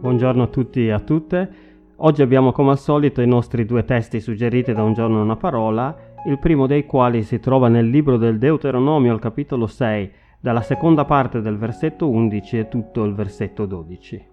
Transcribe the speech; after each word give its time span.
Buongiorno 0.00 0.44
a 0.44 0.46
tutti 0.46 0.86
e 0.86 0.92
a 0.92 1.00
tutte. 1.00 1.50
Oggi 1.96 2.22
abbiamo 2.22 2.52
come 2.52 2.70
al 2.70 2.78
solito 2.78 3.20
i 3.20 3.26
nostri 3.26 3.66
due 3.66 3.84
testi 3.84 4.18
suggeriti 4.18 4.72
da 4.72 4.82
un 4.82 4.94
giorno 4.94 5.20
una 5.20 5.36
parola, 5.36 5.94
il 6.24 6.38
primo 6.38 6.66
dei 6.66 6.86
quali 6.86 7.22
si 7.22 7.38
trova 7.38 7.68
nel 7.68 7.90
libro 7.90 8.16
del 8.16 8.38
Deuteronomio 8.38 9.12
al 9.12 9.20
capitolo 9.20 9.66
6, 9.66 10.10
dalla 10.40 10.62
seconda 10.62 11.04
parte 11.04 11.42
del 11.42 11.58
versetto 11.58 12.08
11 12.08 12.58
e 12.58 12.68
tutto 12.68 13.04
il 13.04 13.12
versetto 13.12 13.66
12. 13.66 14.26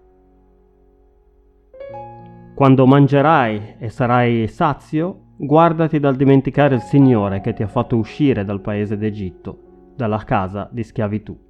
Quando 2.54 2.86
mangerai 2.86 3.74
e 3.78 3.90
sarai 3.90 4.48
sazio, 4.48 5.34
guardati 5.36 6.00
dal 6.00 6.16
dimenticare 6.16 6.76
il 6.76 6.80
Signore 6.80 7.42
che 7.42 7.52
ti 7.52 7.62
ha 7.62 7.68
fatto 7.68 7.94
uscire 7.98 8.42
dal 8.42 8.62
paese 8.62 8.96
d'Egitto, 8.96 9.92
dalla 9.94 10.24
casa 10.24 10.66
di 10.72 10.82
schiavitù. 10.82 11.47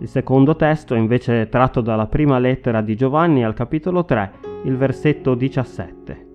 Il 0.00 0.08
secondo 0.08 0.54
testo 0.54 0.94
è 0.94 0.98
invece 0.98 1.48
tratto 1.48 1.80
dalla 1.80 2.06
prima 2.06 2.38
lettera 2.38 2.80
di 2.82 2.94
Giovanni 2.94 3.42
al 3.44 3.54
capitolo 3.54 4.04
3, 4.04 4.32
il 4.64 4.76
versetto 4.76 5.34
17. 5.34 6.26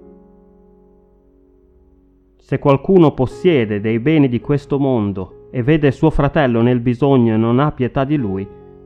Se 2.38 2.60
qualcuno 2.60 3.14
possiede 3.14 3.80
dei 3.80 4.00
beni 4.00 4.28
di 4.28 4.42
questo 4.42 4.78
mondo 4.80 5.48
e 5.50 5.64
vede 5.64 5.92
suo 5.92 6.10
fratello 6.10 6.62
nel 6.62 6.82
bisogno 6.82 7.36
e 7.36 7.38
non 7.38 7.60
ha 7.60 7.72
pietà 7.72 8.04
di 8.04 8.18
lui, 8.18 8.46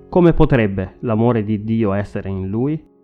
come 0.09 0.33
potrebbe 0.33 0.97
l'amore 0.99 1.43
di 1.43 1.63
Dio 1.63 1.93
essere 1.93 2.29
in 2.29 2.47
lui? 2.47 2.95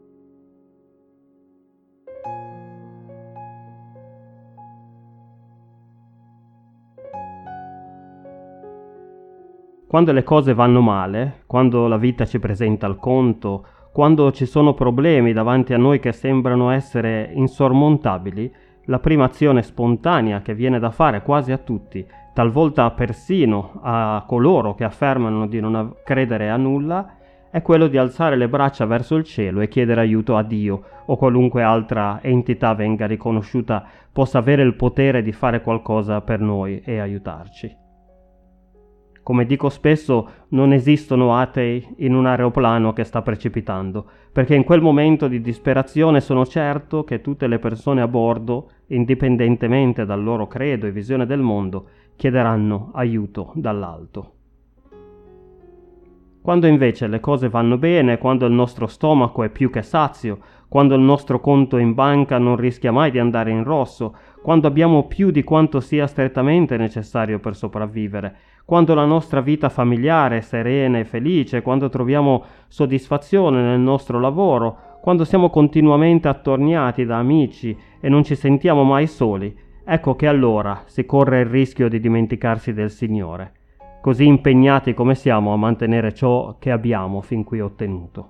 Quando 9.93 10.11
le 10.11 10.23
cose 10.23 10.55
vanno 10.55 10.81
male, 10.81 11.43
quando 11.45 11.85
la 11.87 11.97
vita 11.97 12.25
ci 12.25 12.39
presenta 12.39 12.87
il 12.87 12.95
conto, 12.95 13.63
quando 13.91 14.31
ci 14.31 14.47
sono 14.47 14.73
problemi 14.73 15.33
davanti 15.33 15.71
a 15.71 15.77
noi 15.77 15.99
che 15.99 16.11
sembrano 16.13 16.71
essere 16.71 17.29
insormontabili, 17.35 18.51
la 18.85 18.97
prima 18.97 19.25
azione 19.25 19.61
spontanea 19.61 20.41
che 20.41 20.55
viene 20.55 20.79
da 20.79 20.89
fare 20.89 21.21
quasi 21.21 21.51
a 21.51 21.59
tutti, 21.59 22.03
talvolta 22.33 22.89
persino 22.89 23.81
a 23.83 24.23
coloro 24.25 24.73
che 24.73 24.83
affermano 24.83 25.45
di 25.45 25.59
non 25.59 25.93
credere 26.03 26.49
a 26.49 26.57
nulla, 26.57 27.13
è 27.51 27.61
quello 27.61 27.85
di 27.85 27.97
alzare 27.97 28.35
le 28.35 28.49
braccia 28.49 28.87
verso 28.87 29.15
il 29.15 29.25
cielo 29.25 29.61
e 29.61 29.67
chiedere 29.67 30.01
aiuto 30.01 30.35
a 30.35 30.41
Dio 30.41 30.81
o 31.05 31.15
qualunque 31.17 31.61
altra 31.61 32.17
entità 32.23 32.73
venga 32.73 33.05
riconosciuta 33.05 33.85
possa 34.11 34.39
avere 34.39 34.63
il 34.63 34.73
potere 34.73 35.21
di 35.21 35.31
fare 35.31 35.61
qualcosa 35.61 36.21
per 36.21 36.39
noi 36.39 36.81
e 36.83 36.97
aiutarci. 36.97 37.82
Come 39.23 39.45
dico 39.45 39.69
spesso, 39.69 40.29
non 40.49 40.73
esistono 40.73 41.37
atei 41.37 41.95
in 41.99 42.13
un 42.13 42.25
aeroplano 42.25 42.91
che 42.91 43.05
sta 43.05 43.21
precipitando, 43.21 44.05
perché 44.33 44.53
in 44.53 44.65
quel 44.65 44.81
momento 44.81 45.29
di 45.29 45.39
disperazione 45.39 46.19
sono 46.19 46.45
certo 46.45 47.05
che 47.05 47.21
tutte 47.21 47.47
le 47.47 47.57
persone 47.57 48.01
a 48.01 48.07
bordo, 48.07 48.69
indipendentemente 48.87 50.05
dal 50.05 50.21
loro 50.21 50.47
credo 50.47 50.87
e 50.87 50.91
visione 50.91 51.25
del 51.25 51.39
mondo, 51.39 51.87
chiederanno 52.17 52.91
aiuto 52.93 53.53
dall'alto. 53.55 54.32
Quando 56.43 56.67
invece 56.67 57.07
le 57.07 57.21
cose 57.21 57.47
vanno 57.47 57.77
bene, 57.77 58.17
quando 58.17 58.45
il 58.45 58.51
nostro 58.51 58.85
stomaco 58.85 59.43
è 59.43 59.49
più 59.49 59.69
che 59.69 59.81
sazio, 59.81 60.39
quando 60.67 60.93
il 60.93 60.99
nostro 60.99 61.39
conto 61.39 61.77
in 61.77 61.93
banca 61.93 62.37
non 62.37 62.57
rischia 62.57 62.91
mai 62.91 63.11
di 63.11 63.17
andare 63.17 63.49
in 63.49 63.63
rosso, 63.63 64.13
quando 64.41 64.67
abbiamo 64.67 65.07
più 65.07 65.31
di 65.31 65.41
quanto 65.41 65.79
sia 65.79 66.05
strettamente 66.05 66.75
necessario 66.75 67.39
per 67.39 67.55
sopravvivere, 67.55 68.35
quando 68.65 68.93
la 68.93 69.05
nostra 69.05 69.39
vita 69.39 69.69
familiare 69.69 70.39
è 70.39 70.41
serena 70.41 70.99
e 70.99 71.05
felice, 71.05 71.61
quando 71.61 71.87
troviamo 71.87 72.43
soddisfazione 72.67 73.61
nel 73.61 73.79
nostro 73.79 74.19
lavoro, 74.19 74.99
quando 75.01 75.23
siamo 75.23 75.49
continuamente 75.49 76.27
attorniati 76.27 77.05
da 77.05 77.19
amici 77.19 77.73
e 78.01 78.09
non 78.09 78.25
ci 78.25 78.35
sentiamo 78.35 78.83
mai 78.83 79.07
soli, 79.07 79.57
ecco 79.85 80.17
che 80.17 80.27
allora 80.27 80.83
si 80.87 81.05
corre 81.05 81.39
il 81.39 81.45
rischio 81.45 81.87
di 81.87 82.01
dimenticarsi 82.01 82.73
del 82.73 82.91
Signore, 82.91 83.53
così 84.03 84.25
impegnati 84.25 84.93
come 84.93 85.15
siamo 85.15 85.53
a 85.53 85.55
mantenere 85.55 86.13
ciò 86.13 86.57
che 86.59 86.71
abbiamo 86.71 87.21
fin 87.21 87.45
qui 87.45 87.61
ottenuto. 87.61 88.29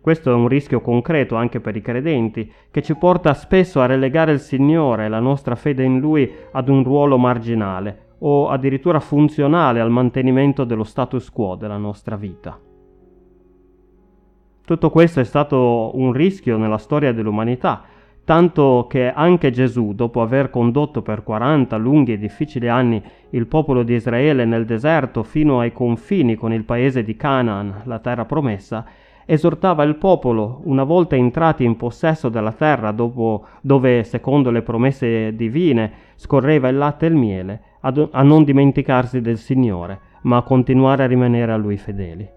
Questo 0.00 0.30
è 0.30 0.34
un 0.34 0.46
rischio 0.46 0.80
concreto 0.80 1.34
anche 1.34 1.58
per 1.58 1.74
i 1.74 1.80
credenti, 1.80 2.48
che 2.70 2.80
ci 2.80 2.94
porta 2.94 3.34
spesso 3.34 3.80
a 3.80 3.86
relegare 3.86 4.30
il 4.30 4.38
Signore 4.38 5.06
e 5.06 5.08
la 5.08 5.18
nostra 5.18 5.56
fede 5.56 5.82
in 5.82 5.98
Lui 5.98 6.32
ad 6.52 6.68
un 6.68 6.84
ruolo 6.84 7.18
marginale, 7.18 8.14
o 8.20 8.48
addirittura 8.48 9.00
funzionale 9.00 9.80
al 9.80 9.90
mantenimento 9.90 10.62
dello 10.62 10.84
status 10.84 11.28
quo 11.32 11.56
della 11.56 11.76
nostra 11.76 12.14
vita. 12.14 12.56
Tutto 14.64 14.90
questo 14.90 15.18
è 15.18 15.24
stato 15.24 15.90
un 15.94 16.12
rischio 16.12 16.56
nella 16.56 16.78
storia 16.78 17.12
dell'umanità, 17.12 17.82
tanto 18.28 18.84
che 18.90 19.10
anche 19.10 19.50
Gesù, 19.50 19.94
dopo 19.94 20.20
aver 20.20 20.50
condotto 20.50 21.00
per 21.00 21.22
40 21.22 21.78
lunghi 21.78 22.12
e 22.12 22.18
difficili 22.18 22.68
anni 22.68 23.02
il 23.30 23.46
popolo 23.46 23.82
di 23.82 23.94
Israele 23.94 24.44
nel 24.44 24.66
deserto 24.66 25.22
fino 25.22 25.60
ai 25.60 25.72
confini 25.72 26.34
con 26.34 26.52
il 26.52 26.64
paese 26.64 27.02
di 27.02 27.16
Canaan, 27.16 27.84
la 27.84 28.00
terra 28.00 28.26
promessa, 28.26 28.84
esortava 29.24 29.82
il 29.84 29.96
popolo, 29.96 30.60
una 30.64 30.84
volta 30.84 31.16
entrati 31.16 31.64
in 31.64 31.78
possesso 31.78 32.28
della 32.28 32.52
terra 32.52 32.90
dopo, 32.90 33.46
dove, 33.62 34.04
secondo 34.04 34.50
le 34.50 34.60
promesse 34.60 35.34
divine, 35.34 35.90
scorreva 36.16 36.68
il 36.68 36.76
latte 36.76 37.06
e 37.06 37.08
il 37.08 37.16
miele, 37.16 37.60
a 37.80 38.22
non 38.22 38.44
dimenticarsi 38.44 39.22
del 39.22 39.38
Signore, 39.38 40.00
ma 40.24 40.36
a 40.36 40.42
continuare 40.42 41.04
a 41.04 41.06
rimanere 41.06 41.50
a 41.50 41.56
Lui 41.56 41.78
fedeli. 41.78 42.36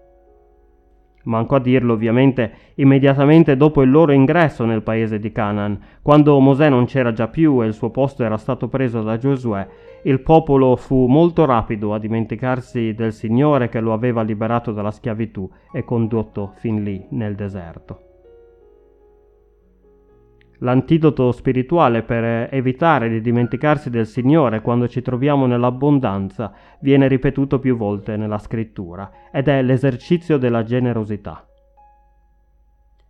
Manco 1.24 1.54
a 1.54 1.60
dirlo 1.60 1.92
ovviamente 1.92 2.52
immediatamente 2.76 3.56
dopo 3.56 3.82
il 3.82 3.90
loro 3.90 4.12
ingresso 4.12 4.64
nel 4.64 4.82
paese 4.82 5.18
di 5.18 5.30
Canaan, 5.30 5.78
quando 6.02 6.38
Mosè 6.40 6.68
non 6.68 6.86
c'era 6.86 7.12
già 7.12 7.28
più 7.28 7.62
e 7.62 7.66
il 7.66 7.74
suo 7.74 7.90
posto 7.90 8.24
era 8.24 8.36
stato 8.36 8.68
preso 8.68 9.02
da 9.02 9.18
Giosuè, 9.18 9.66
il 10.04 10.20
popolo 10.20 10.74
fu 10.76 11.06
molto 11.06 11.44
rapido 11.44 11.94
a 11.94 11.98
dimenticarsi 11.98 12.94
del 12.94 13.12
Signore 13.12 13.68
che 13.68 13.80
lo 13.80 13.92
aveva 13.92 14.22
liberato 14.22 14.72
dalla 14.72 14.90
schiavitù 14.90 15.48
e 15.72 15.84
condotto 15.84 16.52
fin 16.56 16.82
lì 16.82 17.06
nel 17.10 17.34
deserto. 17.34 18.11
L'antidoto 20.62 21.32
spirituale 21.32 22.02
per 22.02 22.48
evitare 22.52 23.08
di 23.08 23.20
dimenticarsi 23.20 23.90
del 23.90 24.06
Signore 24.06 24.60
quando 24.60 24.86
ci 24.86 25.02
troviamo 25.02 25.46
nell'abbondanza 25.46 26.52
viene 26.80 27.08
ripetuto 27.08 27.58
più 27.58 27.76
volte 27.76 28.16
nella 28.16 28.38
scrittura 28.38 29.10
ed 29.32 29.48
è 29.48 29.60
l'esercizio 29.60 30.38
della 30.38 30.62
generosità. 30.62 31.44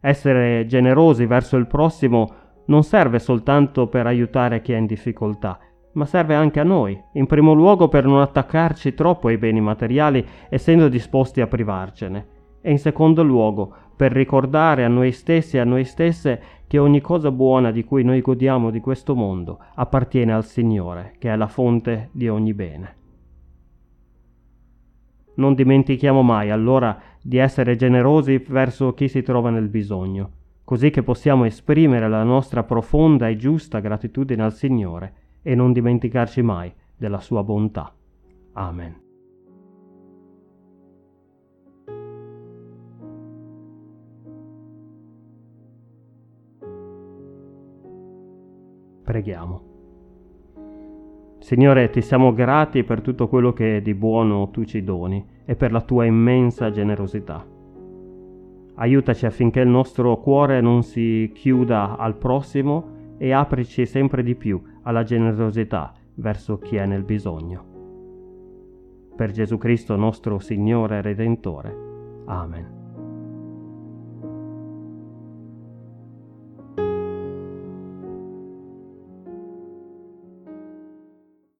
Essere 0.01 0.65
generosi 0.67 1.27
verso 1.27 1.59
il 1.59 1.67
prossimo 1.67 2.35
non 2.67 2.85
serve 2.85 3.19
soltanto 3.19 3.87
per 3.87 4.07
aiutare 4.07 4.63
chi 4.63 4.73
è 4.73 4.79
in 4.79 4.87
difficoltà, 4.87 5.59
ma 5.93 6.07
serve 6.07 6.35
anche 6.35 6.59
a 6.59 6.65
noi, 6.65 6.99
in 7.13 7.27
primo 7.27 7.53
luogo 7.53 7.89
per 7.89 8.07
non 8.07 8.23
attaccarci 8.23 8.95
troppo 8.95 9.29
ai 9.29 9.37
beni 9.37 9.61
materiali 9.61 10.27
essendo 10.49 10.89
disposti 10.89 11.43
a 11.43 11.47
privarcene, 11.47 12.32
e 12.63 12.71
in 12.71 12.79
secondo 12.79 13.23
luogo 13.23 13.75
per 13.95 14.13
ricordare 14.13 14.85
a 14.85 14.89
noi 14.89 15.13
stessi 15.13 15.57
e 15.57 15.61
a 15.61 15.65
noi 15.65 15.85
stesse 15.85 16.41
che 16.67 16.79
ogni 16.79 17.03
cosa 17.03 17.31
buona 17.31 17.71
di 17.71 17.85
cui 17.85 18.03
noi 18.03 18.23
godiamo 18.23 18.71
di 18.71 18.81
questo 18.81 19.15
mondo 19.15 19.59
appartiene 19.75 20.33
al 20.33 20.45
Signore, 20.45 21.17
che 21.19 21.31
è 21.31 21.37
la 21.37 21.49
fonte 21.49 22.09
di 22.13 22.29
ogni 22.29 22.55
bene. 22.55 22.97
Non 25.35 25.55
dimentichiamo 25.55 26.23
mai 26.23 26.51
allora 26.51 26.99
di 27.21 27.37
essere 27.37 27.77
generosi 27.77 28.39
verso 28.49 28.95
chi 28.95 29.09
si 29.09 29.23
trova 29.23 29.51
nel 29.51 29.69
bisogno, 29.69 30.31
così 30.65 30.91
che 30.91 31.03
possiamo 31.03 31.45
esprimere 31.45 32.09
la 32.09 32.23
nostra 32.23 32.63
profonda 32.65 33.29
e 33.29 33.37
giusta 33.37 33.81
gratitudine 33.81 34.43
al 34.43 34.53
Signore 34.55 35.15
e 35.43 35.55
non 35.55 35.73
dimenticarci 35.73 36.43
mai 36.43 36.73
della 36.97 37.21
sua 37.21 37.43
bontà. 37.43 37.93
Amen. 38.55 39.12
Preghiamo. 49.05 49.71
Signore, 51.39 51.91
ti 51.91 52.01
siamo 52.03 52.33
grati 52.33 52.85
per 52.85 53.01
tutto 53.01 53.29
quello 53.29 53.53
che 53.53 53.83
di 53.83 53.95
buono 53.95 54.51
tu 54.51 54.65
ci 54.65 54.85
doni 54.85 55.27
e 55.45 55.57
per 55.57 55.73
la 55.73 55.81
tua 55.81 56.05
immensa 56.05 56.71
generosità. 56.71 57.45
Aiutaci 58.75 59.27
affinché 59.27 59.61
il 59.61 59.69
nostro 59.69 60.17
cuore 60.19 60.61
non 60.61 60.83
si 60.83 61.31
chiuda 61.35 61.97
al 61.97 62.17
prossimo 62.17 63.17
e 63.19 63.33
aprici 63.33 63.87
sempre 63.87 64.23
di 64.23 64.35
più 64.35 64.63
alla 64.83 65.03
generosità 65.03 65.93
verso 66.15 66.59
chi 66.59 66.77
è 66.77 66.87
nel 66.87 67.03
bisogno. 67.03 67.65
Per 69.17 69.31
Gesù 69.31 69.59
Cristo 69.59 69.97
nostro 69.97 70.39
Signore 70.39 70.99
e 70.99 71.03
Redentore. 71.03 71.77
Amen. 72.27 72.82